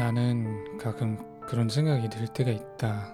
[0.00, 3.12] 나는 가끔 그런 생각이 들 때가 있다.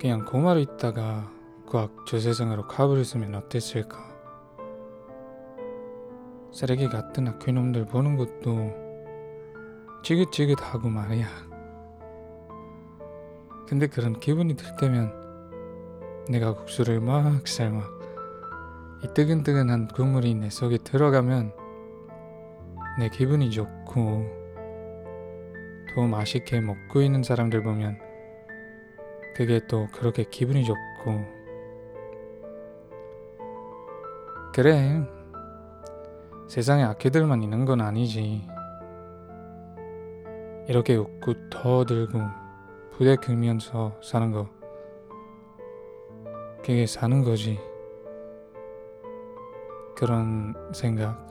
[0.00, 1.30] 그냥 고마로 있다가
[1.64, 3.96] 과학 저 세상으로 가버렸으면 어땠을까?
[6.52, 8.74] 쓰레기 같은 학교 놈들 보는 것도
[10.02, 11.28] 지긋지긋하고 말이야.
[13.68, 15.14] 근데 그런 기분이 들 때면
[16.28, 17.84] 내가 국수를 막 삶아
[19.04, 21.52] 이 뜨근뜨근한 국물이 내 속에 들어가면
[22.98, 24.39] 내 기분이 좋고
[25.94, 27.98] 더 맛있게 먹고 있는 사람들 보면
[29.34, 31.40] 그게 또 그렇게 기분이 좋고.
[34.54, 35.02] 그래
[36.48, 38.46] 세상에 악기들만 있는 건 아니지.
[40.68, 42.20] 이렇게 웃고 더 들고
[42.92, 44.48] 부대 긁면서 사는 거
[46.58, 47.58] 그게 사는 거지.
[49.96, 51.29] 그런 생각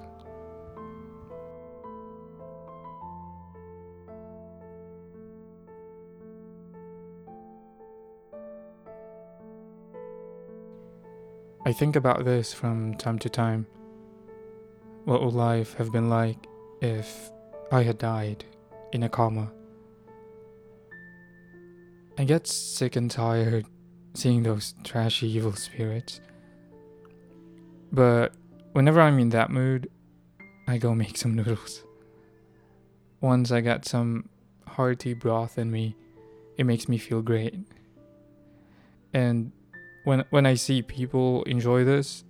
[11.65, 13.67] I think about this from time to time.
[15.03, 16.37] What would life have been like
[16.81, 17.29] if
[17.71, 18.45] I had died
[18.93, 19.51] in a coma?
[22.17, 23.65] I get sick and tired
[24.13, 26.21] seeing those trashy evil spirits.
[27.91, 28.33] But
[28.71, 29.89] whenever I'm in that mood,
[30.67, 31.83] I go make some noodles.
[33.21, 34.29] Once I got some
[34.65, 35.95] hearty broth in me,
[36.57, 37.55] it makes me feel great.
[39.13, 39.51] And
[40.09, 42.23] when when I see people enjoy this,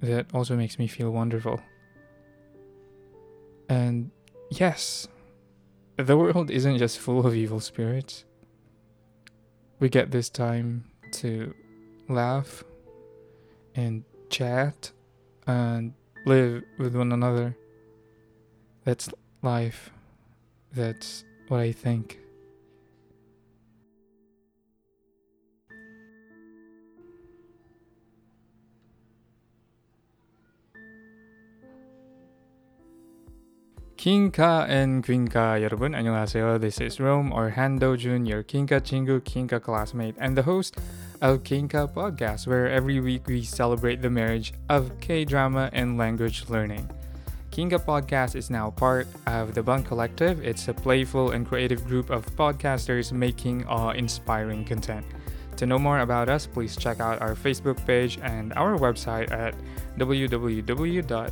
[0.00, 1.58] that also makes me feel wonderful.
[3.70, 4.10] And
[4.50, 5.08] yes,
[5.96, 8.26] the world isn't just full of evil spirits.
[9.80, 10.84] We get this time
[11.20, 11.54] to
[12.08, 12.62] laugh
[13.74, 14.92] and chat
[15.46, 15.94] and
[16.26, 17.56] live with one another.
[18.84, 19.08] That's
[19.40, 19.90] life.
[20.74, 22.20] That's what I think.
[34.03, 36.59] 킹카 앤 퀸카 여러분 안녕하세요.
[36.59, 40.75] This is Rome or Hando Jun, your Kinka 친구, Kinka classmate, and the host
[41.21, 46.89] of Kinka Podcast, where every week we celebrate the marriage of K-drama and language learning.
[47.51, 50.43] Kinka Podcast is now part of the Bunk Collective.
[50.43, 55.05] It's a playful and creative group of podcasters making awe-inspiring content.
[55.55, 59.55] To know more about us, please check out our Facebook page and our website at
[59.97, 61.31] www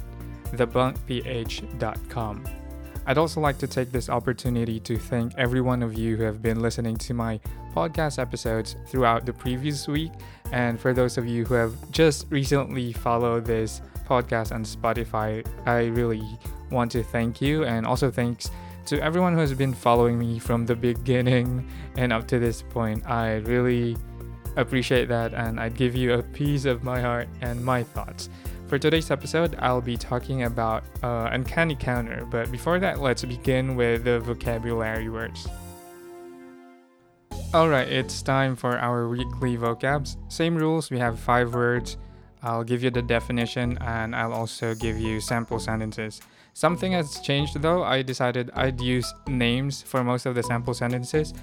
[0.56, 2.44] thebunkph.com.
[3.09, 6.43] I'd also like to take this opportunity to thank every one of you who have
[6.43, 7.39] been listening to my
[7.72, 10.11] podcast episodes throughout the previous week.
[10.50, 15.84] And for those of you who have just recently followed this podcast on Spotify, I
[15.87, 16.22] really
[16.71, 17.65] want to thank you.
[17.65, 18.50] And also thanks
[18.87, 23.09] to everyone who has been following me from the beginning and up to this point.
[23.09, 23.97] I really
[24.56, 25.33] appreciate that.
[25.33, 28.31] And I'd give you a piece of my heart and my thoughts.
[28.66, 33.77] For today's episode, I'll be talking about uh, uncanny counter, but before that, let's begin
[33.77, 35.47] with the vocabulary words.
[37.54, 40.16] Alright, it's time for our weekly vocabs.
[40.28, 41.97] Same rules, we have five words.
[42.43, 46.21] I'll give you the definition and I'll also give you sample sentences.
[46.53, 51.34] Something has changed though, I decided I'd use names for most of the sample sentences.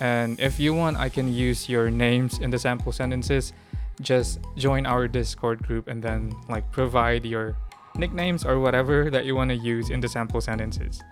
[0.00, 3.52] And if you want, I can use your names in the sample sentences
[4.00, 7.56] just join our Discord group and then like provide your
[7.96, 11.02] nicknames or whatever that you want to use in the sample sentences.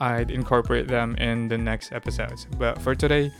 [0.00, 2.46] I'd incorporate them in the next episodes.
[2.56, 3.32] But for today,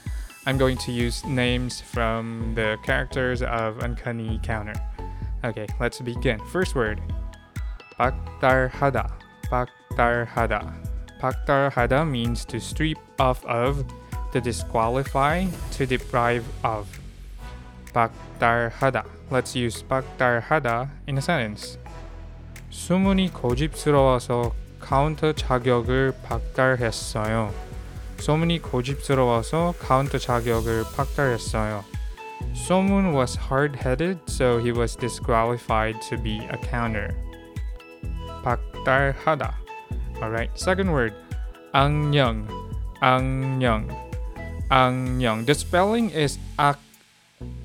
[0.47, 4.75] I'm going to use names from the characters of Uncanny Counter.
[5.45, 6.41] Okay, let's begin.
[6.47, 7.01] First word.
[7.99, 9.13] Paktarhada.
[9.45, 10.75] Paktarhada.
[11.21, 13.85] Paktarhada means to strip off of,
[14.33, 16.98] to disqualify, to deprive of.
[17.94, 19.04] 박달하다.
[19.32, 21.80] Let's use 박달하다 in a sentence.
[22.70, 27.54] 수문이 고집스러워서 카운터 자격을 박탈했어요.
[28.18, 31.84] 소문이 고집스러워서 카운터 자격을 박탈했어요.
[32.54, 37.10] 소문 was hard-headed, so he was disqualified to be a counter.
[38.44, 39.54] 박탈하다.
[40.22, 41.14] Alright, second word.
[41.74, 42.48] 앙령.
[43.02, 43.88] 앙령.
[44.70, 45.46] 앙령.
[45.46, 46.78] The spelling is ak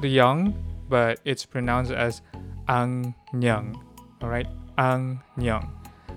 [0.01, 0.55] the young,
[0.89, 2.23] but it's pronounced as
[2.69, 3.77] Ang-nyang.
[4.23, 4.49] Alright?
[4.77, 5.69] Ang-nyang.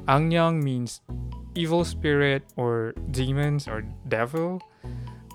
[0.07, 1.01] Ang-nyang means
[1.55, 4.61] evil spirit or demons or devil,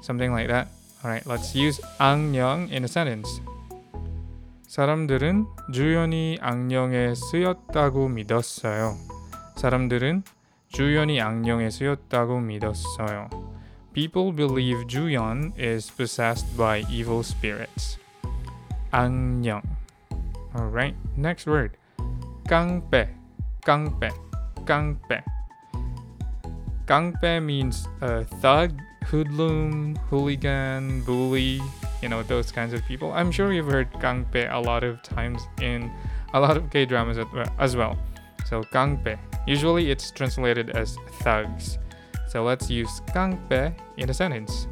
[0.03, 0.69] something like that.
[1.05, 3.41] Alright, let's use Ang-nyang in a sentence.
[4.67, 8.97] 사람들은 주연이 악령에 쓰였다고 믿었어요.
[9.55, 10.23] 사람들은
[10.69, 13.31] 주연이 악령에 쓰였다고 믿었어요.
[13.95, 17.97] People believe Juyeon is possessed by evil spirits.
[18.91, 19.63] 악령.
[20.55, 21.77] Alright, next word.
[22.49, 23.09] 깡패,
[23.65, 24.11] 깡패,
[24.65, 25.23] 깡패.
[26.87, 31.61] 깡패 means a thug, hoodlum, hooligan, bully,
[32.01, 33.13] you know, those kinds of people.
[33.13, 35.91] I'm sure you've heard 깡패 a lot of times in
[36.33, 37.19] a lot of K dramas
[37.59, 37.99] as well.
[38.47, 39.19] So, 깡패.
[39.47, 41.79] Usually it's translated as thugs.
[42.29, 44.69] So, let's use 깡패 in a sentence.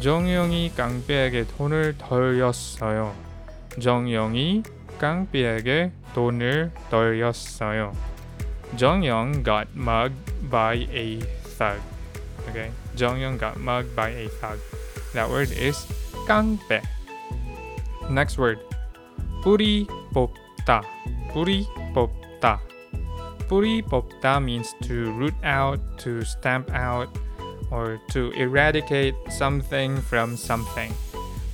[0.00, 3.14] 정영이 깡패에게 돈을 덜렸어요.
[3.80, 4.62] 정영이
[4.98, 7.96] 깡패에게 돈을 덜렸어요.
[8.76, 11.18] 정영 got mugged by a
[11.56, 11.80] thug.
[12.48, 14.58] Okay, 정영 got mugged by a thug.
[15.14, 15.86] That word is
[16.26, 16.82] 깡패.
[18.10, 18.60] Next word,
[19.42, 20.82] 뿌리 뽑다.
[21.32, 22.60] 뿌리 뽑다.
[23.48, 27.08] 뿌리 뽑다 means to root out, to stamp out,
[27.71, 30.93] or to eradicate something from something.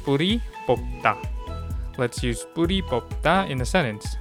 [0.03, 1.17] 뿌리 뽑다.
[1.97, 4.17] Let's use 뿌리 뽑다 in a sentence.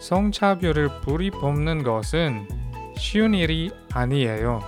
[0.00, 2.48] 성차별을 뿌리 뽑는 것은
[2.96, 4.60] 쉬운 일이 아니에요.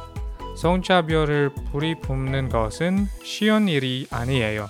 [0.56, 4.68] 성차별을 뿌리 뽑는 것은 쉬운 일이 아니에요.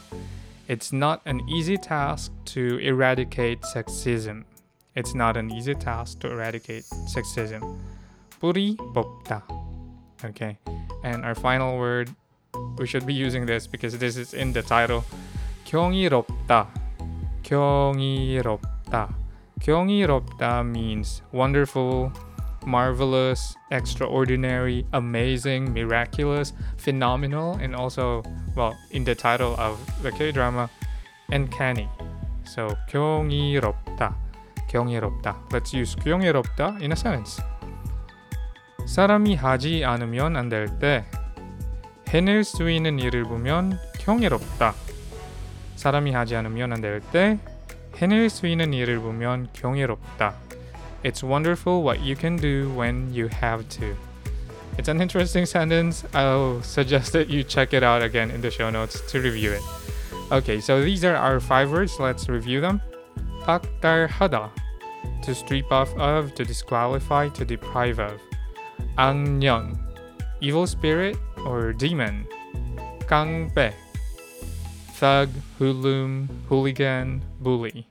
[0.69, 4.44] It's not an easy task to eradicate sexism.
[4.96, 7.60] It's not an easy task to eradicate sexism.
[8.40, 9.57] 뿌리 뽑다.
[10.25, 10.58] Okay.
[11.02, 12.10] And our final word,
[12.78, 15.04] we should be using this because this is in the title.
[15.66, 16.69] 경이롭다.
[17.42, 19.14] 경이롭다.
[19.60, 22.12] 경이롭다 means wonderful,
[22.66, 28.22] marvelous, extraordinary, amazing, miraculous, phenomenal, and also,
[28.56, 30.70] well, in the title of the K drama,
[31.31, 31.88] uncanny.
[32.44, 34.14] So, 경이롭다.
[34.69, 35.36] 경이롭다.
[35.52, 37.40] Let's use 경이롭다 in a sentence.
[38.86, 41.04] 사람이 하지 않으면 안 될 때
[42.08, 44.75] 해낼 수 있는 일을 보면 경이롭다.
[45.76, 47.38] 사람이 하지 않으면 안 될 때
[47.96, 50.34] 해낼 수 있는 일을 보면 경이롭다.
[51.02, 53.96] It's wonderful what you can do when you have to.
[54.78, 56.04] It's an interesting sentence.
[56.12, 59.62] I'll suggest that you check it out again in the show notes to review it.
[60.32, 62.00] Okay, so these are our five words.
[62.00, 62.81] Let's review them.
[63.44, 64.50] 박달하다.
[65.22, 68.19] To strip off of, to disqualify, to deprive of.
[68.98, 69.78] 악령,
[70.40, 71.16] evil spirit
[71.46, 72.26] or demon.
[73.06, 73.72] 깡패,
[74.98, 75.28] thug,
[75.58, 77.86] hoodlum, hooligan, bully.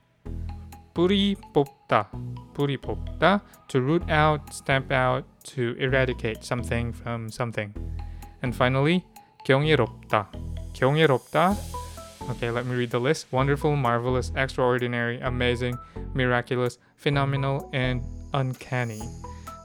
[0.93, 2.09] 뿌리 뽑다,
[2.53, 7.73] 뿌리 뽑다, to root out, stamp out, to eradicate something from something.
[8.41, 9.03] And finally,
[9.45, 10.31] 경이롭다,
[10.73, 11.55] 경이롭다.
[12.29, 13.27] Okay, let me read the list.
[13.31, 15.77] Wonderful, marvelous, extraordinary, amazing,
[16.13, 18.01] miraculous, phenomenal, and
[18.33, 19.01] uncanny.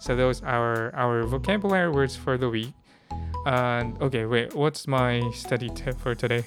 [0.03, 2.73] So those are our vocabulary words for the week.
[3.45, 6.43] And okay, wait, what's my study tip for today?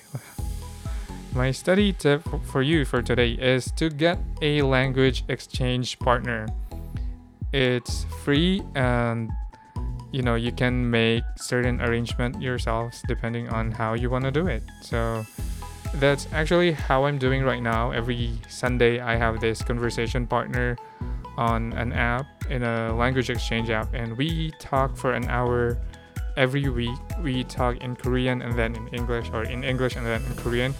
[1.32, 6.46] my study tip for you for today is to get a language exchange partner.
[7.54, 9.30] It's free and
[10.12, 14.48] you know you can make certain arrangement yourselves depending on how you want to do
[14.48, 14.64] it.
[14.82, 15.24] So
[15.94, 17.92] that's actually how I'm doing right now.
[17.92, 20.76] Every Sunday I have this conversation partner
[21.38, 25.78] on an app in a language exchange app and we talk for an hour
[26.36, 26.98] every week.
[27.22, 30.74] We talk in korean and then in english or in english and then in korean.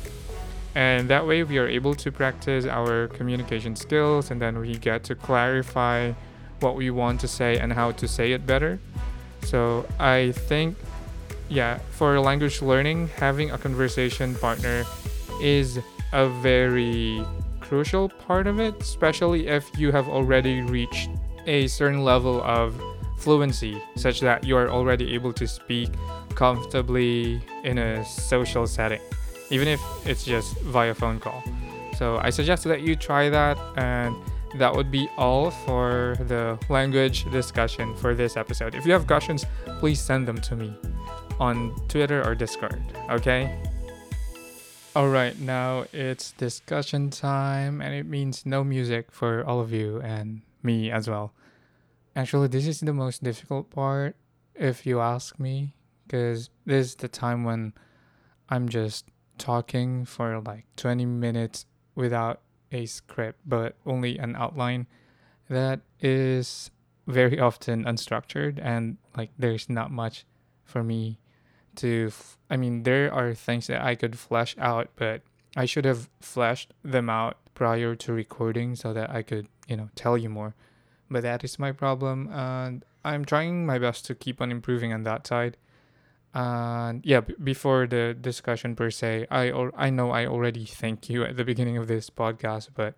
[0.75, 5.04] And that way we are able to practice our communication skills and then we get
[5.04, 6.12] to clarify
[6.61, 8.78] what we want to say and how to say it better.
[9.42, 10.76] So i think
[11.49, 14.85] yeah for language learning having a conversation partner
[15.40, 15.78] is
[16.12, 17.23] a very
[17.61, 21.11] crucial part of it, especially if you have already reached
[21.47, 22.81] a certain level of
[23.19, 25.91] fluency, such that you are already able to speak
[26.35, 29.00] comfortably in a social setting,
[29.50, 31.43] even if it's just via phone call.
[31.97, 34.15] So I suggest that you try that, and
[34.59, 38.75] that would be all for the language discussion for this episode.
[38.75, 39.47] If you have questions,
[39.81, 40.75] please send them to me
[41.41, 43.59] on Twitter or Discord, okay?
[44.95, 50.00] All right, now it's discussion time, and it means no music for all of you
[50.00, 51.32] and me as well.
[52.14, 54.16] Actually, this is the most difficult part,
[54.54, 55.75] if you ask me,
[56.06, 57.73] because this is the time when
[58.49, 59.06] I'm just
[59.38, 62.40] talking for like 20 minutes without
[62.73, 64.87] a script, but only an outline.
[65.49, 66.70] That is
[67.06, 70.26] very often unstructured, and like there's not much
[70.64, 71.20] for me
[71.76, 75.23] to f- I mean there are things that I could flesh out but
[75.56, 79.88] I should have fleshed them out prior to recording so that I could you know
[79.94, 80.54] tell you more
[81.11, 85.04] but that is my problem and I'm trying my best to keep on improving on
[85.04, 85.56] that side.
[86.35, 91.08] And yeah, b- before the discussion per se, I or I know I already thank
[91.08, 92.94] you at the beginning of this podcast, but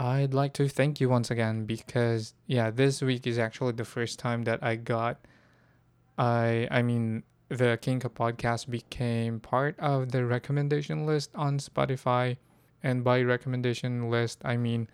[0.00, 4.18] I'd like to thank you once again because yeah, this week is actually the first
[4.18, 5.18] time that I got
[6.18, 12.38] I I mean the Kinka podcast became part of the recommendation list on Spotify.
[12.82, 14.88] And by recommendation list, I mean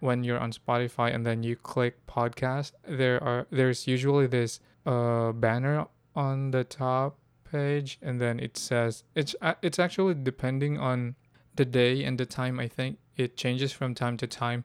[0.00, 5.32] when you're on Spotify and then you click podcast, there are there's usually this uh,
[5.32, 7.18] banner on the top
[7.50, 11.14] page, and then it says it's uh, it's actually depending on
[11.56, 12.58] the day and the time.
[12.58, 14.64] I think it changes from time to time,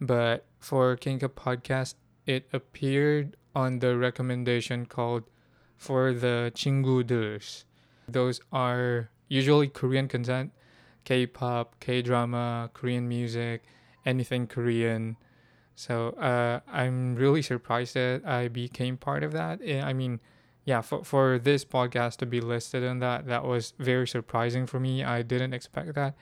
[0.00, 5.24] but for Kinka podcast, it appeared on the recommendation called
[5.76, 7.64] for the Chinguduls.
[8.08, 10.52] Those are usually Korean content,
[11.04, 13.64] K-pop, K-drama, Korean music
[14.06, 15.16] anything Korean
[15.74, 20.20] so uh, I'm really surprised that I became part of that I mean
[20.66, 24.80] yeah, for, for this podcast to be listed in that, that was very surprising for
[24.80, 25.04] me.
[25.04, 26.16] I didn't expect that.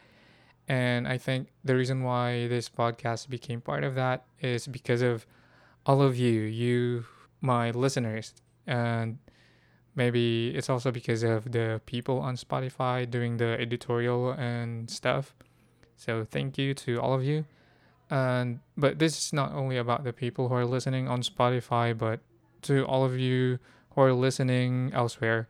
[0.68, 5.26] And I think the reason why this podcast became part of that is because of
[5.86, 7.06] all of you, you,
[7.40, 8.34] my listeners.
[8.66, 9.18] And
[9.94, 15.34] maybe it's also because of the people on Spotify doing the editorial and stuff.
[15.96, 17.46] So thank you to all of you.
[18.10, 22.20] And but this is not only about the people who are listening on Spotify, but
[22.62, 23.58] to all of you
[23.94, 25.48] who are listening elsewhere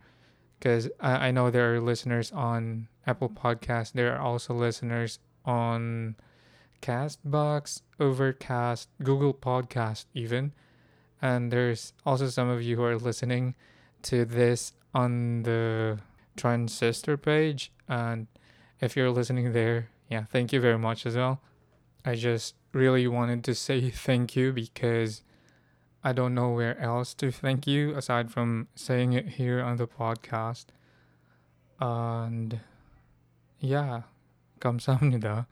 [0.59, 3.93] because I, I know there are listeners on Apple Podcast.
[3.93, 6.15] There are also listeners on
[6.81, 10.53] Castbox, Overcast, Google Podcast, even.
[11.21, 13.55] And there's also some of you who are listening
[14.03, 15.99] to this on the
[16.35, 17.71] Transistor page.
[17.87, 18.27] And
[18.81, 21.41] if you're listening there, yeah, thank you very much as well.
[22.04, 25.22] I just really wanted to say thank you because
[26.02, 29.86] I don't know where else to thank you aside from saying it here on the
[29.86, 30.66] podcast.
[31.78, 32.60] And
[33.58, 34.02] yeah,
[34.60, 35.46] 감사합니다.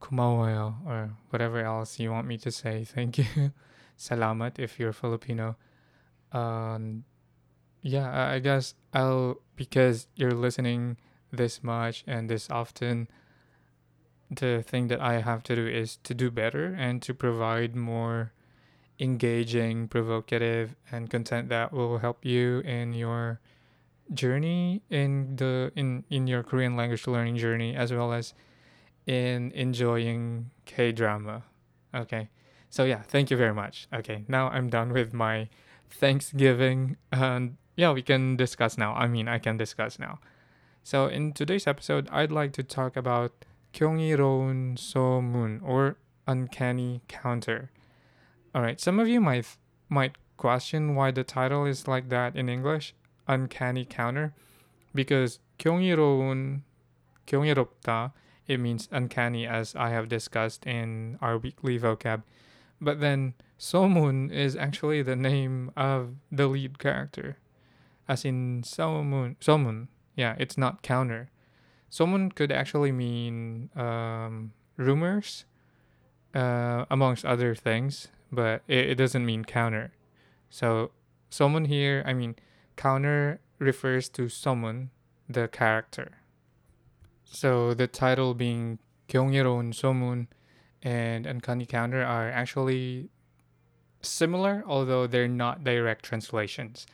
[0.00, 2.84] 고마워요 or whatever else you want me to say.
[2.84, 3.52] Thank you.
[3.98, 5.56] Salamat if you're Filipino.
[6.32, 7.04] Um
[7.82, 10.96] yeah, I guess I'll because you're listening
[11.30, 13.08] this much and this often
[14.29, 18.33] the thing that I have to do is to do better and to provide more
[18.99, 23.39] engaging, provocative, and content that will help you in your
[24.13, 28.33] journey in the in in your Korean language learning journey as well as
[29.05, 31.43] in enjoying K drama.
[31.93, 32.29] Okay.
[32.69, 33.87] So yeah, thank you very much.
[33.93, 35.47] Okay, now I'm done with my
[35.89, 38.93] Thanksgiving and yeah, we can discuss now.
[38.93, 40.19] I mean, I can discuss now.
[40.83, 43.45] So in today's episode, I'd like to talk about
[43.76, 45.96] 경이로운 소문 or
[46.26, 47.70] uncanny counter.
[48.54, 49.46] All right, some of you might
[49.88, 52.94] might question why the title is like that in English,
[53.28, 54.34] uncanny counter,
[54.94, 56.62] because 경이로운,
[57.26, 58.12] 경이롭다,
[58.46, 62.22] it means uncanny as I have discussed in our weekly vocab.
[62.80, 67.38] But then Somun is actually the name of the lead character.
[68.08, 69.86] As in Somun, Somun,
[70.16, 71.30] yeah, it's not counter.
[71.89, 75.45] someone could actually mean um, rumors,
[76.35, 79.91] uh, amongst other things, but it, it doesn't mean counter.
[80.49, 80.91] So,
[81.31, 82.35] Somun here, I mean,
[82.75, 84.89] counter refers to Somun,
[85.27, 86.17] the character.
[87.25, 90.27] So, the title being 경이로운 소문
[90.83, 93.09] and Uncanny Counter are actually
[94.01, 96.85] similar, although they're not direct translations.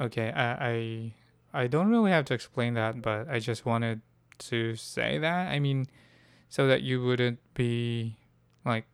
[0.00, 1.14] Okay, I, I
[1.62, 4.00] I don't really have to explain that, but I just wanted
[4.38, 5.48] to say that.
[5.48, 5.86] I mean,
[6.48, 8.16] so that you wouldn't be
[8.64, 8.86] like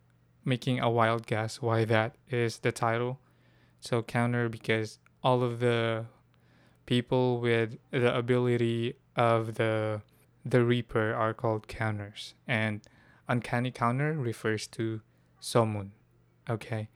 [0.45, 3.19] making a wild guess why that is the title.
[3.81, 6.07] So counter because all of the
[6.87, 10.03] people with the ability of the
[10.45, 12.83] the Reaper are called counters, and
[13.29, 15.01] uncanny counter refers to
[15.41, 15.91] Somun.
[16.49, 16.89] Okay,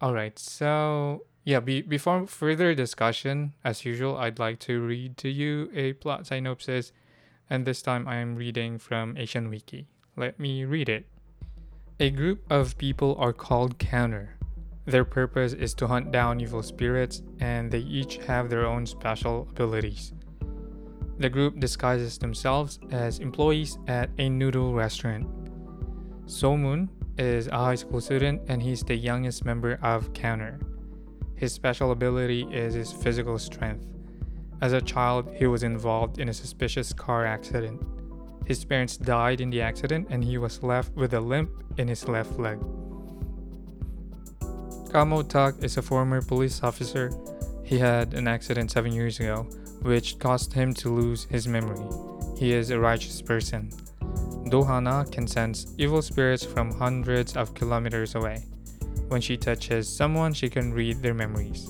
[0.00, 0.38] all right.
[0.38, 5.92] So yeah, be, before further discussion, as usual, I'd like to read to you a
[5.94, 6.92] plot synopsis,
[7.50, 9.88] and this time I am reading from Asian Wiki.
[10.16, 11.06] Let me read it.
[12.00, 14.36] A group of people are called counter.
[14.86, 19.48] Their purpose is to hunt down evil spirits, and they each have their own special
[19.50, 20.12] abilities.
[21.18, 25.26] The group disguises themselves as employees at a noodle restaurant.
[26.26, 30.58] Somun is a high school student and he's the youngest member of Counter.
[31.36, 33.86] His special ability is his physical strength.
[34.60, 37.82] As a child, he was involved in a suspicious car accident.
[38.46, 42.06] His parents died in the accident and he was left with a limp in his
[42.08, 42.58] left leg.
[44.90, 47.10] Kamo Tak is a former police officer.
[47.64, 49.48] He had an accident seven years ago,
[49.82, 51.84] which caused him to lose his memory.
[52.38, 53.70] He is a righteous person.
[54.50, 58.44] Dohana can sense evil spirits from hundreds of kilometers away.
[59.08, 61.68] When she touches someone, she can read their memories.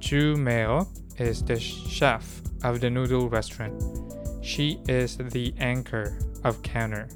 [0.00, 0.88] Chu Meo
[1.20, 3.82] is the chef of the noodle restaurant.
[4.42, 7.08] She is the anchor of counter.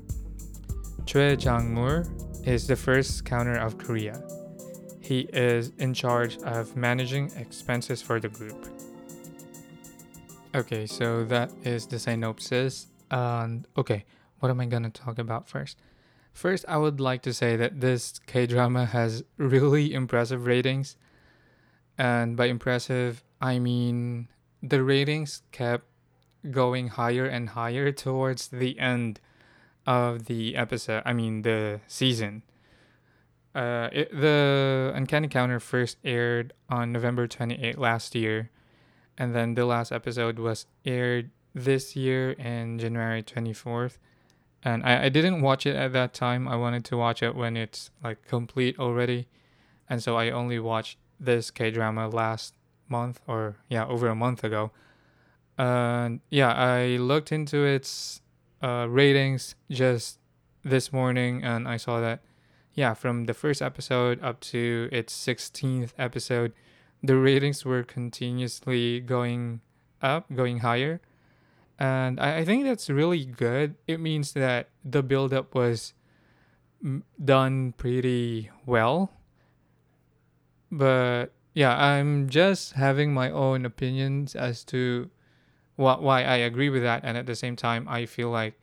[1.07, 2.07] Choi Jang-mur
[2.45, 4.23] is the first counter of Korea.
[5.01, 8.69] He is in charge of managing expenses for the group.
[10.55, 12.87] Okay, so that is the synopsis.
[13.11, 14.05] And okay,
[14.41, 15.79] what am I gonna talk about first?
[16.33, 20.97] First, I would like to say that this K drama has really impressive ratings.
[21.99, 24.29] And by impressive, I mean
[24.63, 25.85] the ratings kept
[26.51, 29.21] going higher and higher towards the end
[29.87, 31.03] of the episode.
[31.05, 32.43] I mean, the season.
[33.55, 38.51] Uh, it, the Uncanny Counter first aired on November 28 last year,
[39.19, 43.99] and then the last episode was aired this year in January 24th.
[44.65, 46.49] And I, I didn't watch it at that time.
[46.49, 49.27] I wanted to watch it when it's like complete already.
[49.91, 52.55] And so I only watched this K drama last
[52.89, 54.71] month or yeah, over a month ago.
[55.59, 58.21] And yeah, I looked into its
[58.63, 60.19] uh, ratings just
[60.65, 62.21] this morning and I saw that
[62.75, 66.53] yeah, from the first episode up to its 16th episode,
[67.03, 69.61] the ratings were continuously going
[70.01, 71.01] up, going higher.
[71.79, 73.75] And I, I think that's really good.
[73.87, 75.93] It means that the build-up was
[77.23, 79.13] done pretty well.
[80.71, 85.11] But yeah, I'm just having my own opinions as to
[85.77, 88.55] why I agree with that, and at the same time, I feel like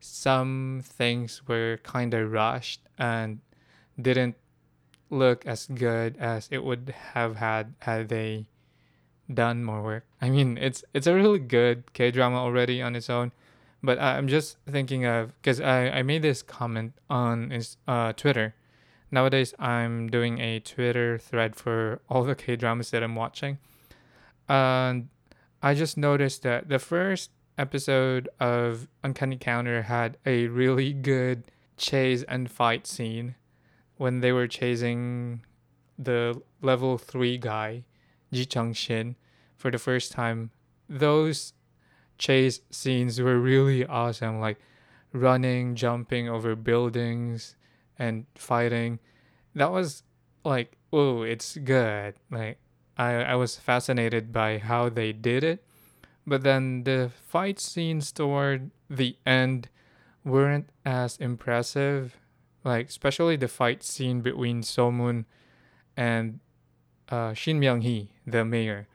[0.00, 3.40] some things were kind of rushed and
[4.00, 4.36] didn't
[5.10, 8.46] look as good as it would have had had they
[9.32, 10.04] done more work.
[10.20, 13.32] I mean, it's it's a really good K drama already on its own,
[13.82, 17.52] but I'm just thinking of because I I made this comment on
[17.86, 18.54] uh Twitter.
[19.12, 23.58] Nowadays, I'm doing a Twitter thread for all the K dramas that I'm watching,
[24.48, 25.08] and
[25.62, 31.44] I just noticed that the first episode of Uncanny Counter had a really good
[31.76, 33.34] chase and fight scene
[33.98, 35.42] when they were chasing
[35.98, 37.84] the level 3 guy,
[38.32, 39.16] Ji Cheong Shin,
[39.56, 40.50] for the first time.
[40.88, 41.52] Those
[42.18, 44.58] chase scenes were really awesome, like
[45.12, 47.56] running, jumping over buildings,
[47.98, 48.98] and fighting.
[49.54, 50.02] That was
[50.44, 52.14] like, oh, it's good.
[52.30, 52.58] Like,
[52.96, 55.64] I, I was fascinated by how they did it.
[56.26, 59.68] But then the fight scenes toward the end
[60.24, 62.16] weren't as impressive.
[62.64, 65.24] Like especially the fight scene between Somun
[65.96, 66.38] and
[67.08, 68.86] uh, Shin Myung Hwi, the mayor.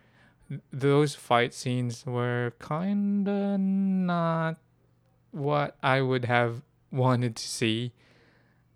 [0.71, 4.55] Those fight scenes were kinda not
[5.31, 7.91] what I would have wanted to see.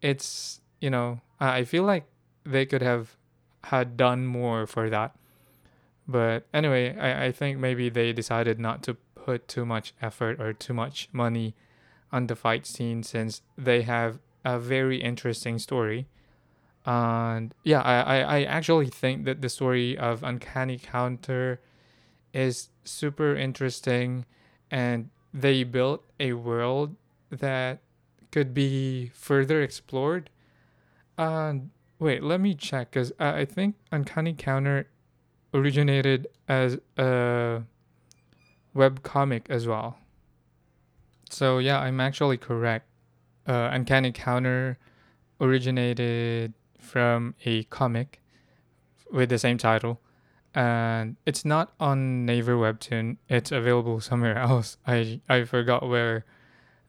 [0.01, 2.05] It's you know I feel like
[2.43, 3.15] they could have
[3.65, 5.15] had done more for that.
[6.07, 10.53] But anyway, I, I think maybe they decided not to put too much effort or
[10.53, 11.55] too much money
[12.11, 16.07] on the fight scene since they have a very interesting story.
[16.85, 21.61] And yeah, I, I, I actually think that the story of Uncanny Counter
[22.33, 24.25] is super interesting
[24.71, 26.95] and they built a world
[27.29, 27.79] that
[28.31, 30.29] could be further explored.
[31.17, 34.87] And wait, let me check because I, I think Uncanny Counter
[35.53, 37.63] originated as a
[38.73, 39.97] web comic as well.
[41.29, 42.87] So yeah, I'm actually correct.
[43.47, 44.77] Uh, Uncanny Counter
[45.39, 48.21] originated from a comic
[49.11, 49.99] with the same title,
[50.53, 53.17] and it's not on Naver Webtoon.
[53.29, 54.77] It's available somewhere else.
[54.85, 56.25] I I forgot where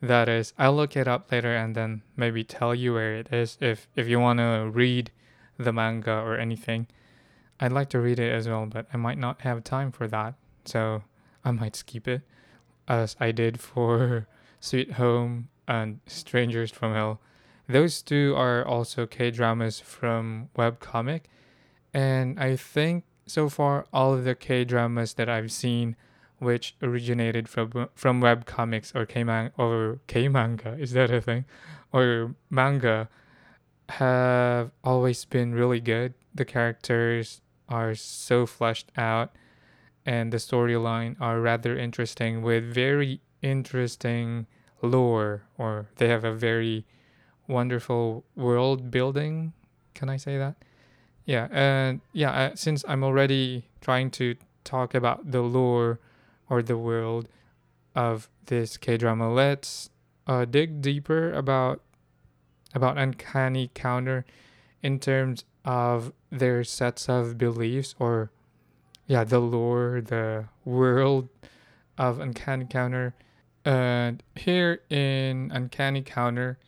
[0.02, 0.52] that is.
[0.58, 4.08] I'll look it up later and then maybe tell you where it is if if
[4.08, 5.12] you want to read
[5.56, 6.88] the manga or anything.
[7.60, 10.34] I'd like to read it as well, but I might not have time for that.
[10.64, 11.04] So
[11.44, 12.22] I might skip it,
[12.88, 14.26] as I did for
[14.60, 17.20] Sweet Home and Strangers from Hell.
[17.68, 21.22] Those two are also K dramas from webcomic,
[21.94, 25.94] and I think so far all of the K dramas that I've seen,
[26.42, 31.20] which originated from from web comics or K manga or K manga, is that a
[31.20, 31.44] thing,
[31.92, 33.08] or manga,
[33.88, 36.14] have always been really good.
[36.34, 39.34] The characters are so fleshed out
[40.04, 44.46] and the storyline are rather interesting with very interesting
[44.82, 46.84] lore or they have a very
[47.46, 49.52] wonderful world building.
[49.94, 50.56] Can i say that?
[51.24, 56.00] Yeah, and yeah, uh, since I'm already trying to talk about the lore
[56.52, 57.30] or the world
[57.94, 59.88] of this K drama, let's
[60.26, 61.80] uh, dig deeper about
[62.74, 64.26] about Uncanny Counter
[64.82, 68.30] in terms of their sets of beliefs or
[69.06, 71.30] yeah, the lore, the world
[71.96, 73.14] of Uncanny Counter.
[73.64, 76.58] And here in Uncanny Counter,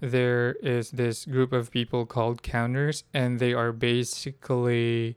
[0.00, 5.16] there is this group of people called counters, and they are basically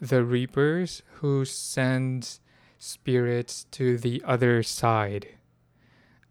[0.00, 2.40] the reapers who send
[2.78, 5.28] spirits to the other side.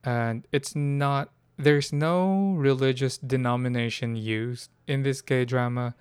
[0.03, 5.95] And it's not, there's no religious denomination used in this K drama.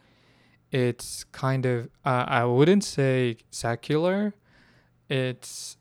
[0.70, 4.34] It's kind of, uh, I wouldn't say secular.
[5.08, 5.76] It's,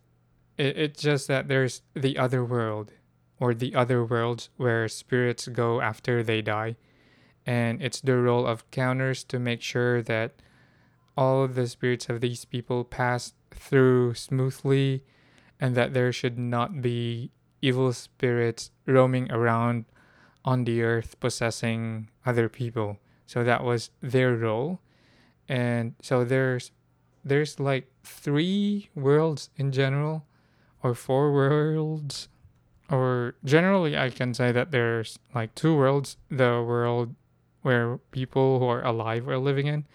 [0.57, 2.91] it, it's just that there's the other world
[3.39, 6.77] or the other worlds where spirits go after they die.
[7.45, 10.41] And it's the role of counters to make sure that
[11.17, 15.03] all of the spirits of these people pass through smoothly
[15.59, 19.85] and that there should not be evil spirits roaming around
[20.43, 22.99] on the earth possessing other people.
[23.25, 24.79] So that was their role.
[25.49, 26.71] And so there's
[27.23, 30.25] there's like three worlds in general
[30.83, 32.29] or four worlds
[32.89, 37.15] or generally I can say that there's like two worlds, the world
[37.63, 39.85] where people who are alive are living in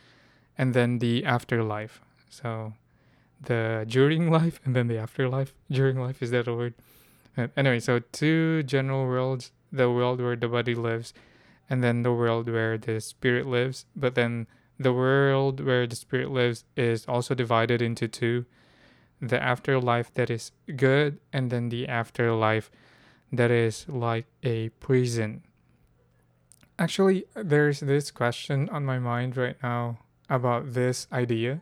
[0.58, 2.00] and then the afterlife.
[2.28, 2.74] So
[3.40, 5.54] the during life and then the afterlife.
[5.70, 6.74] During life is that a word?
[7.56, 11.14] Anyway, so two general worlds: the world where the body lives,
[11.68, 13.86] and then the world where the spirit lives.
[13.96, 14.46] But then
[14.78, 18.44] the world where the spirit lives is also divided into two:
[19.20, 22.70] the afterlife that is good, and then the afterlife
[23.32, 25.42] that is like a prison.
[26.78, 29.98] Actually, there's this question on my mind right now
[30.28, 31.60] about this idea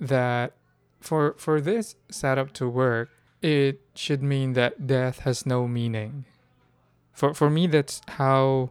[0.00, 0.54] that
[1.00, 3.10] for for this setup to work,
[3.42, 6.24] it should mean that death has no meaning.
[7.12, 8.70] For for me that's how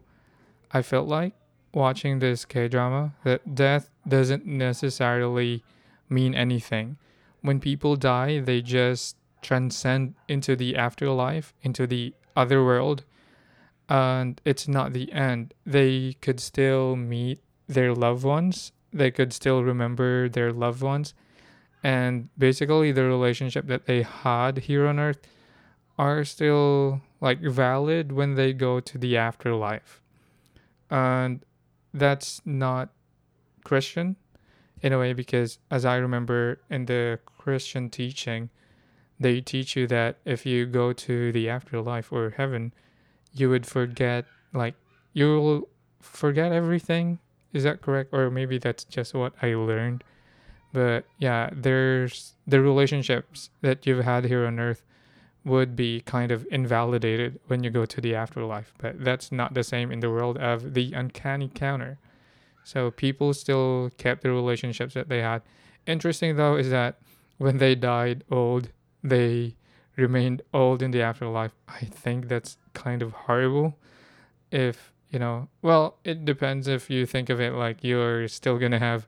[0.72, 1.34] I felt like
[1.74, 5.64] watching this K-drama that death doesn't necessarily
[6.10, 6.98] mean anything.
[7.42, 13.04] When people die, they just transcend into the afterlife, into the other world,
[13.88, 15.54] and it's not the end.
[15.66, 21.14] They could still meet their loved ones they could still remember their loved ones
[21.86, 25.22] and basically the relationship that they had here on earth
[26.00, 30.02] are still like valid when they go to the afterlife
[30.90, 31.46] and
[31.94, 32.90] that's not
[33.64, 34.16] christian
[34.82, 38.50] in a way because as i remember in the christian teaching
[39.20, 42.74] they teach you that if you go to the afterlife or heaven
[43.32, 44.74] you would forget like
[45.14, 45.70] you'll
[46.02, 47.20] forget everything
[47.56, 48.10] is that correct?
[48.14, 50.04] Or maybe that's just what I learned.
[50.76, 54.82] But yeah, there's the relationships that you've had here on earth
[55.46, 58.74] would be kind of invalidated when you go to the afterlife.
[58.78, 61.98] But that's not the same in the world of the uncanny counter.
[62.66, 65.44] So people still kept the relationships that they had.
[65.88, 67.00] Interesting though is that
[67.38, 68.68] when they died old,
[69.02, 69.56] they
[69.96, 71.54] remained old in the afterlife.
[71.70, 73.78] I think that's kind of horrible
[74.52, 78.80] if you know, well, it depends if you think of it like you're still gonna
[78.80, 79.08] have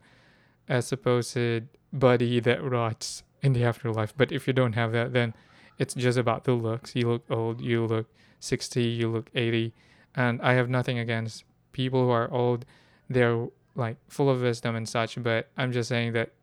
[0.67, 4.13] a supposed buddy that rots in the afterlife.
[4.15, 5.33] But if you don't have that, then
[5.77, 6.95] it's just about the looks.
[6.95, 8.07] You look old, you look
[8.39, 9.73] 60, you look 80.
[10.15, 12.65] And I have nothing against people who are old.
[13.09, 15.21] They're like full of wisdom and such.
[15.21, 16.33] But I'm just saying that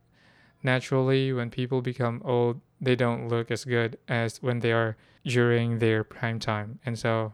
[0.62, 5.78] naturally, when people become old, they don't look as good as when they are during
[5.78, 6.78] their prime time.
[6.86, 7.32] And so,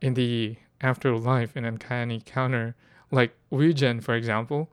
[0.00, 2.74] in the afterlife in Uncanny Counter,
[3.10, 4.70] like Woo-jin, for example,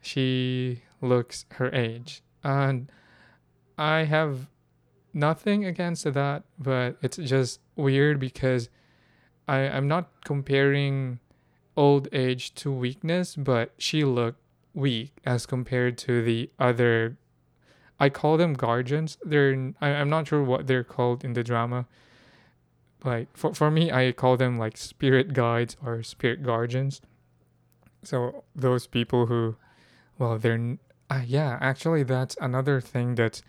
[0.00, 2.22] she looks her age.
[2.42, 2.90] And
[3.78, 4.48] I have
[5.12, 8.68] nothing against that, but it's just weird because
[9.48, 11.20] I, I'm not comparing
[11.76, 14.40] old age to weakness, but she looked
[14.74, 17.16] weak as compared to the other.
[17.98, 19.18] I call them guardians.
[19.24, 21.86] They're I, I'm not sure what they're called in the drama,
[23.04, 27.00] like for, for me i call them like spirit guides or spirit guardians
[28.02, 29.56] so those people who
[30.20, 30.78] well they're
[31.10, 33.42] uh, yeah actually that's another thing that's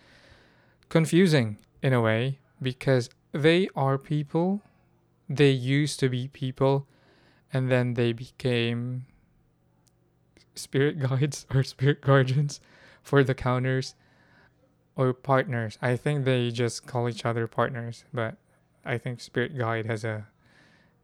[0.89, 4.62] confusing in a way because they are people
[5.29, 6.88] they used to be people
[7.53, 9.05] and then they became
[10.55, 12.60] spirit guides or spirit guardians
[13.03, 13.93] for the counters
[14.95, 18.38] or partners i think they just call each other partners but
[18.86, 20.27] I think Spirit Guide has a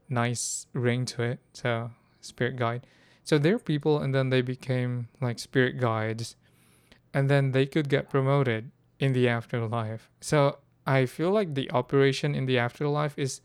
[0.10, 1.40] nice ring to it.
[1.54, 2.88] So Spirit Guide.
[3.28, 6.38] So they're people, and then they became like spirit guides,
[7.14, 10.10] and then they could get promoted in the afterlife.
[10.22, 13.42] So I feel like the operation in the afterlife is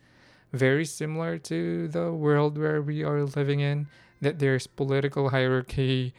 [0.52, 3.88] very similar to the world where we are living in.
[4.20, 6.14] That there's political hierarchy,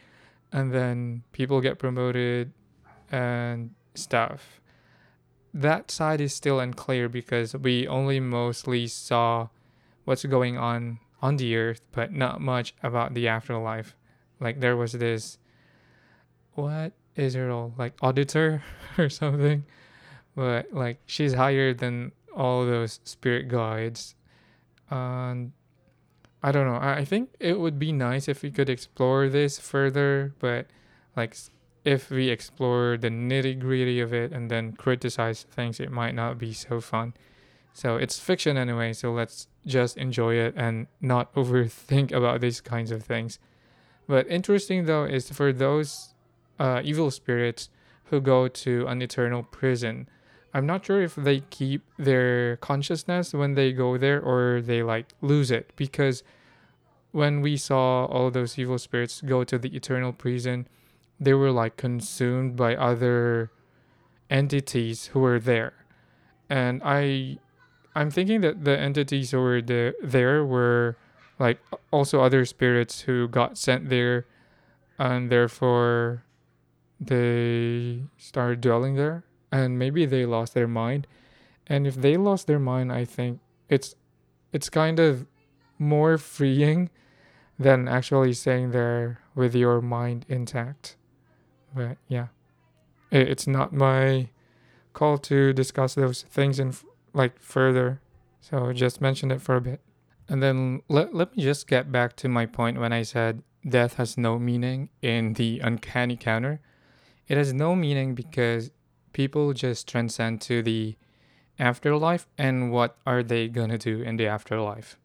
[0.52, 2.52] and then people get promoted
[3.10, 4.60] and stuff.
[5.54, 9.48] That side is still unclear because we only mostly saw
[10.04, 13.96] what's going on on the earth, but not much about the afterlife.
[14.40, 15.38] Like there was this,
[16.52, 17.72] what is her role?
[17.78, 18.62] Like auditor
[18.98, 19.64] or something,
[20.36, 24.14] but like she's higher than all those spirit guides,
[24.90, 25.52] and
[26.42, 26.78] I don't know.
[26.78, 30.66] I think it would be nice if we could explore this further, but
[31.16, 31.34] like
[31.86, 36.36] if we explore the nitty gritty of it and then criticize things, it might not
[36.36, 37.14] be so fun.
[37.74, 42.90] So it's fiction anyway, so let's just enjoy it and not overthink about these kinds
[42.90, 43.38] of things.
[44.06, 46.14] But interesting though is for those
[46.58, 47.68] uh, evil spirits
[48.04, 50.08] who go to an eternal prison.
[50.52, 55.08] I'm not sure if they keep their consciousness when they go there or they like
[55.20, 56.22] lose it because
[57.10, 60.68] when we saw all those evil spirits go to the eternal prison,
[61.18, 63.50] they were like consumed by other
[64.30, 65.72] entities who were there.
[66.48, 67.38] And I
[67.94, 70.96] I'm thinking that the entities who were there, there were
[71.38, 71.58] like
[71.90, 74.26] also other spirits who got sent there
[74.98, 76.24] and therefore
[77.00, 81.06] they started dwelling there and maybe they lost their mind.
[81.66, 83.94] And if they lost their mind i think it's
[84.52, 85.26] it's kind of
[85.78, 86.90] more freeing
[87.58, 90.96] than actually staying there with your mind intact.
[91.74, 92.28] But yeah.
[93.10, 94.30] It's not my
[94.92, 96.72] call to discuss those things in
[97.14, 98.00] like further.
[98.40, 99.80] So just mention it for a bit.
[100.28, 103.94] And then let, let me just get back to my point when I said death
[103.94, 106.60] has no meaning in the uncanny counter.
[107.28, 108.70] It has no meaning because
[109.12, 110.96] people just transcend to the
[111.58, 114.98] afterlife and what are they gonna do in the afterlife?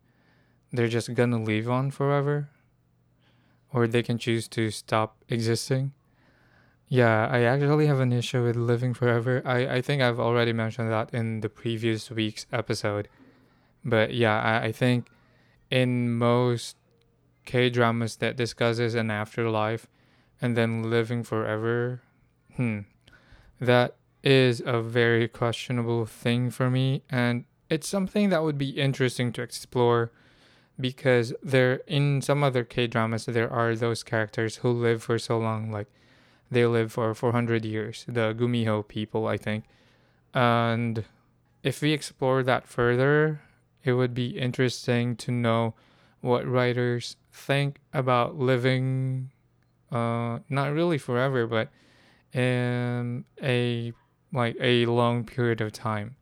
[0.72, 2.50] They're just gonna live on forever?
[3.72, 5.94] Or they can choose to stop existing?
[6.90, 9.44] Yeah, I actually have an issue with living forever.
[9.46, 13.08] I, I think I've already mentioned that in the previous week's episode.
[13.86, 15.08] But yeah, I, I think
[15.70, 16.76] in most
[17.46, 19.88] K dramas that discusses an afterlife
[20.42, 22.02] and then living forever,
[22.56, 22.80] hmm,
[23.62, 29.32] that is a very questionable thing for me and it's something that would be interesting
[29.32, 30.12] to explore
[30.80, 35.38] because there in some other K dramas there are those characters who live for so
[35.38, 35.88] long like
[36.52, 39.66] they live for 400 years, the Gumiho people, I think.
[40.34, 41.06] And
[41.64, 43.42] if we explore that further,
[43.84, 45.74] it would be interesting to know
[46.22, 49.32] what writers think about living
[49.92, 51.70] uh not really forever but
[52.34, 53.92] in a
[54.32, 56.16] like a long period of time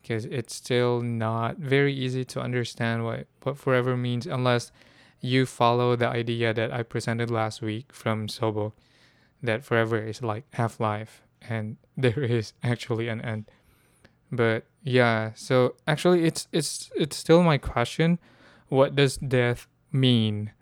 [0.00, 4.72] because it's still not very easy to understand what what forever means unless
[5.20, 8.72] you follow the idea that I presented last week from Seobok
[9.42, 13.46] that forever is like half life and there is actually an end.
[14.30, 18.18] But yeah so actually it's it's it's still my question.
[18.68, 20.52] What does death mean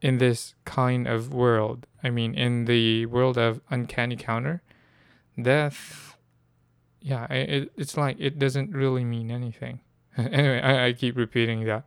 [0.00, 1.86] in this kind of world?
[2.02, 4.62] I mean in the world of uncanny counter
[5.40, 6.16] death
[7.00, 9.80] yeah it, it's like it doesn't really mean anything.
[10.16, 11.84] Anyway I, I keep repeating that.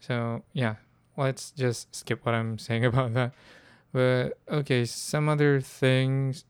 [0.00, 0.76] So yeah
[1.18, 3.32] let's just skip what i'm saying about that
[3.92, 6.44] but okay, some other things.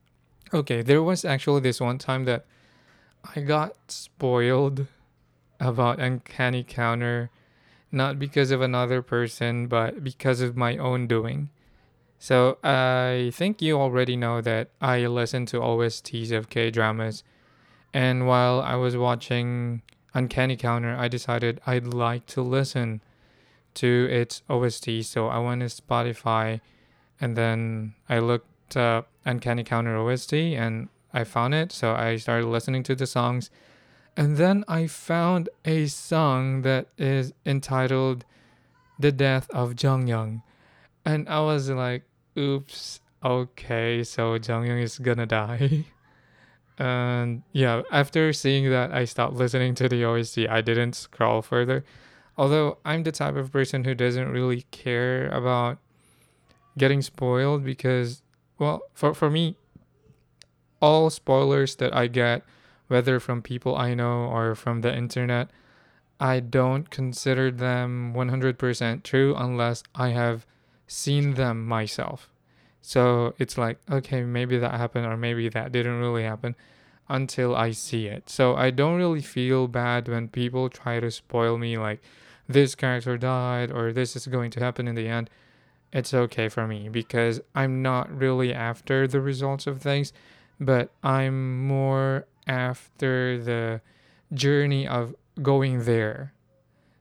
[0.53, 2.46] Okay, there was actually this one time that
[3.35, 4.87] I got spoiled
[5.61, 7.31] about Uncanny Counter,
[7.92, 11.51] not because of another person, but because of my own doing.
[12.18, 17.22] So I think you already know that I listen to OSTs of K dramas,
[17.92, 19.83] and while I was watching
[20.14, 23.03] Uncanny Counter, I decided I'd like to listen
[23.74, 25.05] to its OST.
[25.05, 26.61] So I went to Spotify
[27.20, 31.72] and then I looked up Uncanny Counter OST and I found it.
[31.72, 33.50] So I started listening to the songs.
[34.16, 38.24] And then I found a song that is entitled
[38.98, 40.42] The Death of Jung Young.
[41.04, 42.02] And I was like,
[42.37, 45.85] oops, okay, so Jung Young is gonna die.
[46.78, 50.40] and yeah, after seeing that, I stopped listening to the OST.
[50.48, 51.85] I didn't scroll further.
[52.37, 55.78] Although I'm the type of person who doesn't really care about
[56.79, 58.23] getting spoiled because
[58.59, 59.57] well for for me
[60.81, 62.43] all spoilers that I get
[62.87, 65.51] whether from people I know or from the internet
[66.21, 70.45] I don't consider them 100% true unless I have
[70.87, 72.29] seen them myself.
[72.83, 76.57] So it's like, okay, maybe that happened or maybe that didn't really happen
[77.09, 78.29] until I see it.
[78.29, 82.03] So I don't really feel bad when people try to spoil me like
[82.49, 85.31] this character died or this is going to happen in the end.
[85.92, 90.12] It's okay for me because I'm not really after the results of things,
[90.61, 93.81] but I'm more after the
[94.33, 96.33] journey of going there.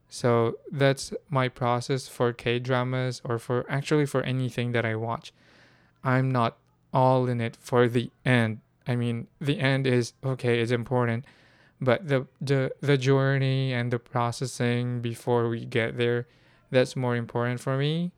[0.09, 5.33] So that's my process for K dramas or for actually for anything that I watch.
[6.03, 6.57] I'm not
[6.93, 8.61] all in it for the end.
[8.87, 11.25] I mean, the end is okay, it's important,
[11.81, 16.25] but the the the journey and the processing before we get there,
[16.71, 18.11] that's more important for me,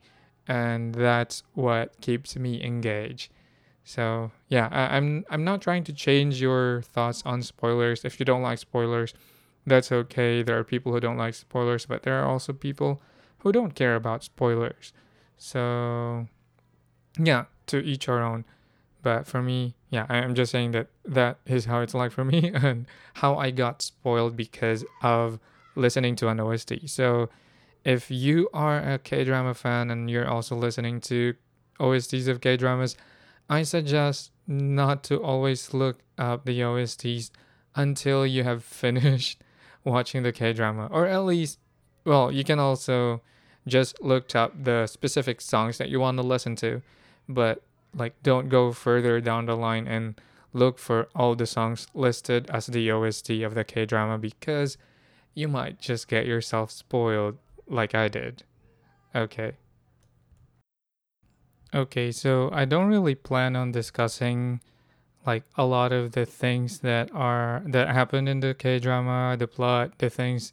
[0.46, 3.32] and that's what keeps me engaged.
[3.84, 8.04] So yeah, I, I'm I'm not trying to change your thoughts on spoilers.
[8.04, 9.14] If you don't like spoilers,
[9.66, 10.42] that's okay.
[10.42, 13.00] There are people who don't like spoilers, but there are also people
[13.38, 14.92] who don't care about spoilers.
[15.36, 16.28] So
[17.18, 18.44] yeah, to each our own.
[19.02, 22.50] But for me, yeah, I'm just saying that that is how it's like for me
[22.54, 25.38] and how I got spoiled because of
[25.74, 26.88] listening to an OST.
[26.88, 27.30] So
[27.84, 31.34] if you are a K drama fan and you're also listening to
[31.78, 32.96] OSTs of K dramas,
[33.48, 37.30] I suggest not to always look up the OSTs
[37.74, 39.42] until you have finished
[39.84, 41.58] watching the K drama, or at least,
[42.04, 43.22] well, you can also
[43.66, 46.82] just look up the specific songs that you want to listen to
[47.34, 47.62] but
[47.94, 50.20] like don't go further down the line and
[50.52, 54.76] look for all the songs listed as the OST of the K drama because
[55.34, 57.38] you might just get yourself spoiled
[57.70, 58.42] like I did.
[59.14, 59.52] Okay.
[61.72, 64.60] Okay, so I don't really plan on discussing
[65.24, 69.46] like a lot of the things that are that happen in the K drama, the
[69.46, 70.52] plot, the things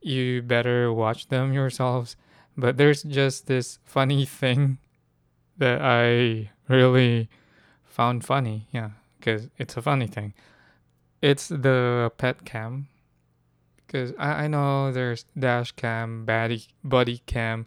[0.00, 2.16] you better watch them yourselves.
[2.56, 4.78] But there's just this funny thing
[5.58, 7.28] that I really
[7.84, 8.68] found funny.
[8.70, 10.34] Yeah, because it's a funny thing.
[11.20, 12.88] It's the pet cam.
[13.94, 17.66] Because I, I know there's dash cam, buddy, buddy cam,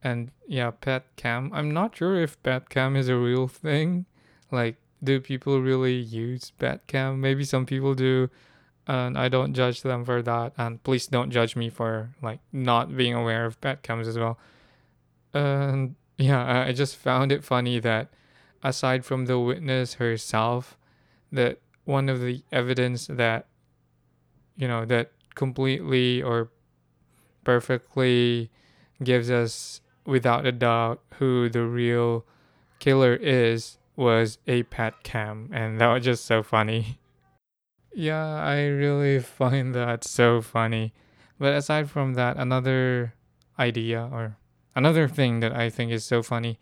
[0.00, 1.50] and yeah, pet cam.
[1.52, 4.06] I'm not sure if pet cam is a real thing.
[4.52, 7.20] Like, do people really use pet cam?
[7.20, 8.30] Maybe some people do.
[8.86, 10.52] And I don't judge them for that.
[10.56, 14.38] And please don't judge me for like not being aware of pet cams as well.
[15.34, 18.10] And yeah, I just found it funny that
[18.62, 20.78] aside from the witness herself,
[21.32, 23.46] that one of the evidence that
[24.56, 26.50] you know that completely or
[27.44, 28.50] perfectly
[29.02, 32.24] gives us without a doubt who the real
[32.78, 36.98] killer is was a pet cam and that was just so funny
[37.94, 40.92] yeah i really find that so funny
[41.38, 43.14] but aside from that another
[43.58, 44.36] idea or
[44.74, 46.58] Another thing that I think is so funny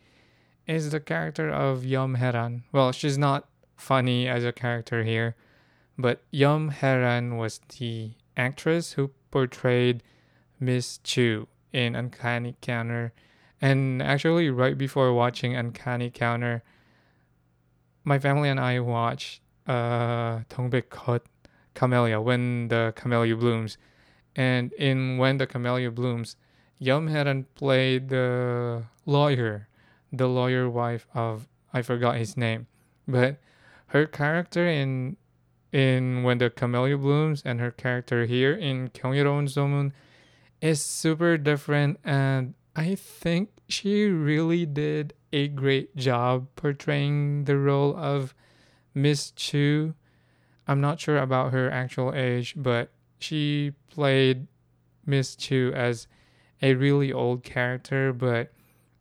[0.67, 2.65] is the character of Yum Hye-ran.
[2.73, 5.37] Well, she's not funny as a character here,
[5.99, 10.03] but Yum Hye-ran was the actress who portrayed
[10.59, 13.13] Miss Chu in Uncanny Counter.
[13.61, 16.63] And actually, right before watching Uncanny Counter,
[18.05, 20.41] my family and I watched uh,
[20.89, 21.23] Kot
[21.75, 23.77] Camellia, When the Camellia Blooms.
[24.35, 26.37] And in When the Camellia Blooms,
[26.79, 29.69] Yum Hye-ran played the lawyer,
[30.13, 32.67] the lawyer wife of I forgot his name,
[33.07, 33.39] but
[33.89, 35.17] her character in
[35.73, 39.93] in When the Camellia Blooms and her character here in Kyungyeron Somun
[40.61, 47.97] is super different and I think she really did a great job portraying the role
[47.97, 48.35] of
[48.95, 49.95] Miss Chu.
[50.67, 54.47] I'm not sure about her actual age, but she played
[55.05, 56.07] Miss Chu as
[56.63, 58.53] a really old character, but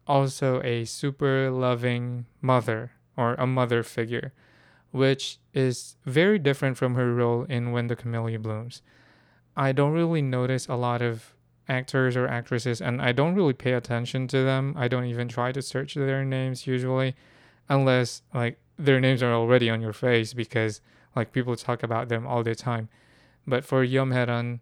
[0.06, 4.34] also a super loving mother or a mother figure
[4.98, 8.82] which is very different from her role in When the Camellia Blooms.
[9.56, 11.34] I don't really notice a lot of
[11.70, 14.74] actors or actresses, and I don't really pay attention to them.
[14.78, 17.16] I don't even try to search their names usually,
[17.70, 20.82] unless like their names are already on your face because
[21.16, 22.90] like people talk about them all the time.
[23.46, 24.60] But for Yum Hye-ran,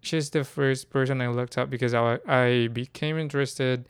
[0.00, 3.88] she's the first person I looked up because I, I became interested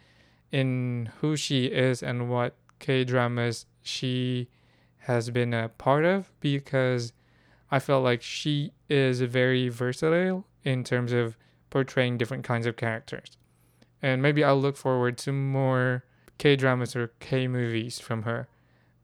[0.53, 4.49] in who she is and what K dramas she
[5.07, 7.13] has been a part of because
[7.71, 11.37] I felt like she is very versatile in terms of
[11.71, 13.37] portraying different kinds of characters.
[14.03, 16.05] And maybe I'll look forward to more
[16.39, 18.49] K dramas or K movies from her.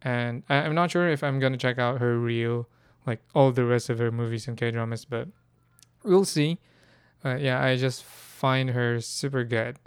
[0.03, 2.69] And I, I'm not sure if I'm gonna check out her real,
[3.07, 5.29] like all the rest of her movies and K dramas, but
[6.03, 6.59] we'll see.
[7.25, 9.79] Uh, yeah, I just find her super good.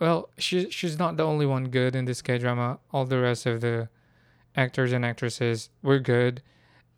[0.00, 2.80] well, she she's not the only one good in this K drama.
[2.92, 3.88] All the rest of the
[4.56, 6.42] actors and actresses were good,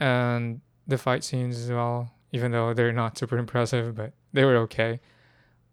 [0.01, 2.11] and the fight scenes as well.
[2.33, 4.99] Even though they're not super impressive, but they were okay.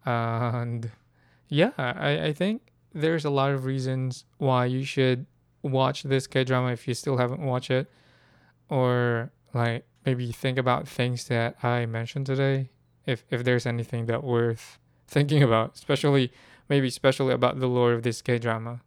[0.04, 0.90] And
[1.48, 2.62] yeah, I, I think
[2.94, 5.26] there's a lot of reasons why you should
[5.62, 7.90] watch this K drama if you still haven't watched it,
[8.68, 12.70] or like maybe think about things that I mentioned today.
[13.06, 14.78] If if there's anything that worth
[15.08, 16.32] thinking about, especially
[16.68, 18.82] maybe especially about the lore of this K drama.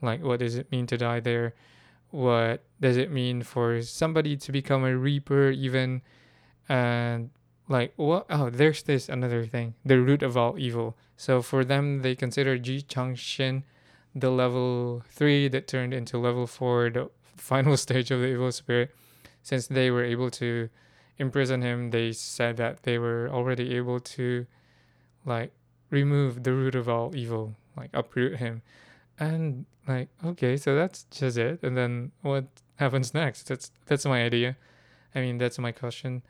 [0.00, 1.54] Like, what does it mean to die there?
[2.10, 6.02] What does it mean for somebody to become a reaper, even?
[6.68, 7.30] And
[7.68, 8.26] like, what?
[8.30, 10.96] Oh, there's this another thing the root of all evil.
[11.16, 13.64] So for them, they consider Ji Cheong Shin
[14.14, 18.94] the level 3 that turned into level 4, the final stage of the evil spirit.
[19.42, 20.68] Since they were able to
[21.18, 24.46] imprison him, they said that they were already able to
[25.24, 25.52] like
[25.90, 28.62] remove the root of all evil, like uproot him.
[29.18, 31.62] And like, okay, so that's just it.
[31.62, 32.46] And then what
[32.76, 33.48] happens next?
[33.48, 34.56] That's that's my idea.
[35.14, 36.22] I mean, that's my question.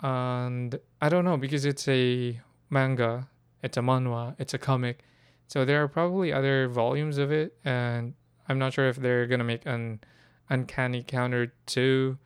[0.00, 3.28] And I don't know because it's a manga,
[3.62, 5.00] it's a manhwa, it's a comic.
[5.46, 8.14] So there are probably other volumes of it and
[8.48, 10.00] I'm not sure if they're going to make an
[10.48, 12.18] uncanny counter 2.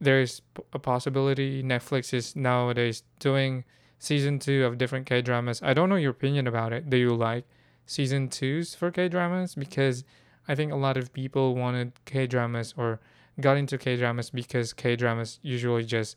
[0.00, 0.42] There's
[0.72, 3.64] a possibility Netflix is nowadays doing
[3.98, 5.62] season two of different K dramas.
[5.62, 6.90] I don't know your opinion about it.
[6.90, 7.46] Do you like
[7.86, 9.54] season twos for K dramas?
[9.54, 10.04] Because
[10.46, 13.00] I think a lot of people wanted K dramas or
[13.40, 16.16] got into K dramas because K dramas usually just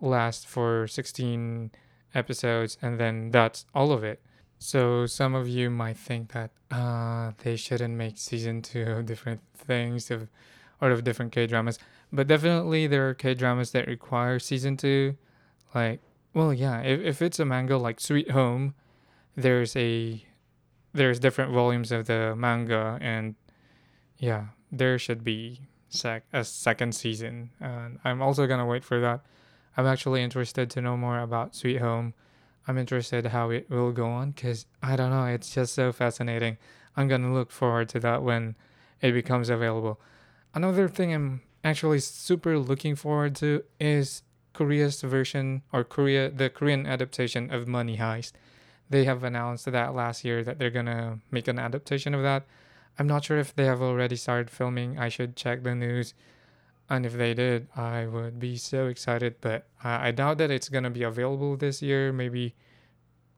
[0.00, 1.70] last for 16
[2.14, 4.20] episodes and then that's all of it.
[4.58, 9.40] So some of you might think that uh, they shouldn't make season two of different
[9.56, 10.28] things of
[10.80, 11.78] or of different K dramas,
[12.12, 15.16] but definitely there are K dramas that require season two,
[15.74, 16.00] like
[16.34, 16.80] well, yeah.
[16.80, 18.74] If if it's a manga like Sweet Home,
[19.36, 20.24] there's a
[20.94, 23.34] there's different volumes of the manga, and
[24.16, 27.50] yeah, there should be sec a second season.
[27.60, 29.20] And I'm also gonna wait for that.
[29.76, 32.14] I'm actually interested to know more about Sweet Home.
[32.66, 35.26] I'm interested how it will go on because I don't know.
[35.26, 36.56] It's just so fascinating.
[36.96, 38.54] I'm gonna look forward to that when
[39.02, 40.00] it becomes available.
[40.54, 44.22] Another thing I'm actually super looking forward to is
[44.52, 48.32] Korea's version or Korea the Korean adaptation of Money Heist.
[48.90, 52.44] They have announced that last year that they're gonna make an adaptation of that.
[52.98, 54.98] I'm not sure if they have already started filming.
[54.98, 56.14] I should check the news.
[56.88, 59.36] And if they did, I would be so excited.
[59.40, 62.12] But I, I doubt that it's gonna be available this year.
[62.12, 62.54] Maybe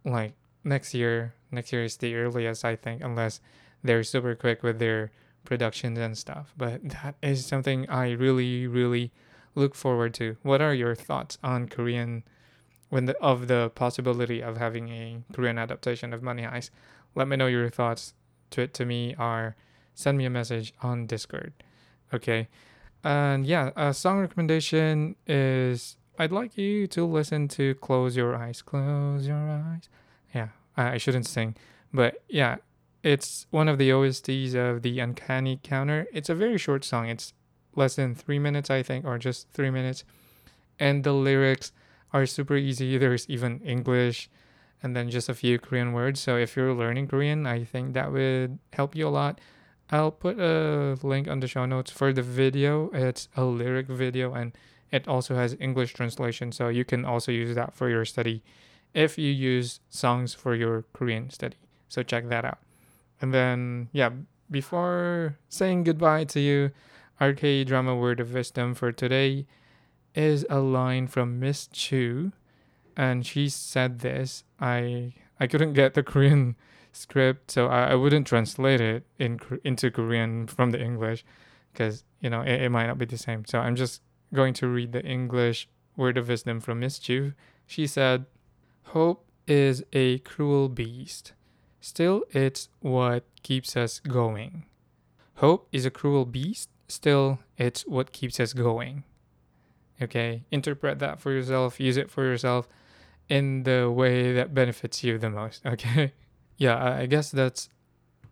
[0.04, 0.34] like
[0.64, 1.34] next year.
[1.50, 3.40] Next year is the earliest, I think, unless
[3.82, 5.12] they're super quick with their
[5.44, 6.52] productions and stuff.
[6.56, 9.12] But that is something I really, really
[9.54, 10.36] look forward to.
[10.42, 12.24] What are your thoughts on Korean
[12.88, 16.70] when the, of the possibility of having a Korean adaptation of Money Heist?
[17.14, 18.14] Let me know your thoughts.
[18.50, 19.56] Tweet to me or
[19.94, 21.52] send me a message on Discord.
[22.14, 22.48] Okay.
[23.02, 28.62] And yeah, a song recommendation is I'd like you to listen to Close Your Eyes.
[28.62, 29.88] Close Your Eyes.
[30.34, 31.56] Yeah, I shouldn't sing.
[31.92, 32.56] But yeah,
[33.02, 36.06] it's one of the OSTs of the Uncanny Counter.
[36.12, 37.08] It's a very short song.
[37.08, 37.32] It's
[37.74, 40.04] less than three minutes, I think, or just three minutes.
[40.78, 41.72] And the lyrics
[42.12, 42.98] are super easy.
[42.98, 44.28] There's even English
[44.82, 46.20] and then just a few Korean words.
[46.20, 49.40] So if you're learning Korean, I think that would help you a lot.
[49.90, 52.90] I'll put a link on the show notes for the video.
[52.92, 54.52] It's a lyric video and
[54.90, 56.52] it also has English translation.
[56.52, 58.42] So you can also use that for your study
[58.94, 61.56] if you use songs for your Korean study.
[61.88, 62.58] So check that out.
[63.20, 64.10] And then, yeah,
[64.50, 66.70] before saying goodbye to you,
[67.20, 69.46] RK drama word of wisdom for today
[70.16, 72.32] is a line from Miss Chu,
[72.96, 74.44] and she said this.
[74.58, 76.56] I I couldn't get the Korean
[76.92, 81.24] script, so I, I wouldn't translate it in into Korean from the English,
[81.72, 83.44] because you know it, it might not be the same.
[83.44, 84.02] So I'm just
[84.34, 87.34] going to read the English word of wisdom from Miss Chu.
[87.66, 88.26] She said,
[88.94, 91.32] "Hope is a cruel beast.
[91.80, 94.64] Still, it's what keeps us going.
[95.36, 99.04] Hope is a cruel beast." still it's what keeps us going.
[100.00, 102.68] Okay, interpret that for yourself, use it for yourself
[103.28, 105.62] in the way that benefits you the most.
[105.66, 106.12] Okay,
[106.58, 107.68] yeah, I guess that's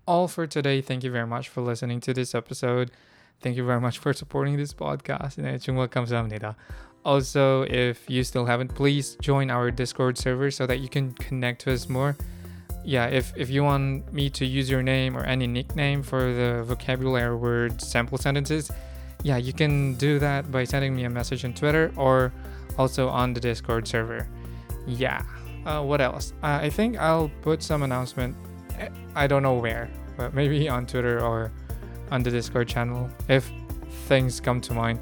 [0.06, 0.80] all for today.
[0.80, 2.90] Thank you very much for listening to this episode.
[3.40, 5.38] Thank you very much for supporting this podcast.
[5.38, 6.54] And welcome, Samnita.
[7.04, 11.62] Also, if you still haven't, please join our Discord server so that you can connect
[11.62, 12.16] to us more
[12.84, 16.62] yeah, if, if you want me to use your name or any nickname for the
[16.64, 18.70] vocabulary word sample sentences,
[19.24, 22.30] yeah, you can do that by sending me a message on Twitter or
[22.76, 24.28] also on the Discord server.
[24.86, 25.22] Yeah.
[25.64, 26.34] Uh, what else?
[26.42, 28.36] Uh, I think I'll put some announcement.
[29.14, 31.50] I don't know where, but maybe on Twitter or
[32.10, 33.50] on the Discord channel if
[34.08, 35.00] things come to mind.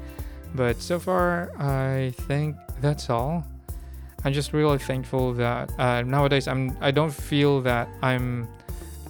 [0.55, 3.43] But so far, I think that's all.
[4.23, 8.47] I'm just really thankful that uh, nowadays I'm I don't feel that I'm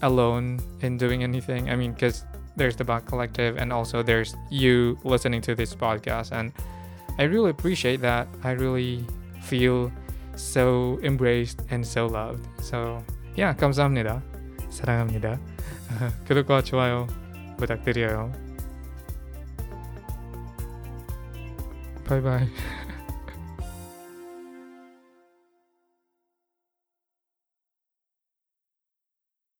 [0.01, 1.69] alone in doing anything.
[1.69, 2.25] I mean, because
[2.56, 6.52] there's the Back Collective and also there's you listening to this podcast, and
[7.18, 8.28] I really appreciate that.
[8.42, 9.04] I really
[9.42, 9.90] feel
[10.36, 12.46] so embraced and so loved.
[12.62, 13.02] So
[13.36, 14.22] yeah, 감사합니다.
[14.70, 15.38] 사랑합니다.
[16.26, 17.06] 구독과 좋아요
[17.56, 18.32] 부탁드려요.
[22.04, 22.48] 바이바이.